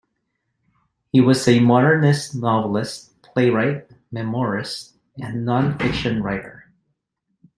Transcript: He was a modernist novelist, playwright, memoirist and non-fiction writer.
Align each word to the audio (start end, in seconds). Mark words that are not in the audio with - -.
He 1.11 1.21
was 1.21 1.47
a 1.47 1.59
modernist 1.59 2.33
novelist, 2.33 3.21
playwright, 3.21 3.87
memoirist 4.11 4.93
and 5.21 5.45
non-fiction 5.45 6.23
writer. 6.23 6.71